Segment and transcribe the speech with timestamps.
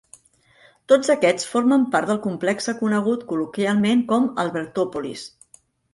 [0.93, 5.29] Tots aquests formen part del complexe conegut col·loquialment com Albertopolis.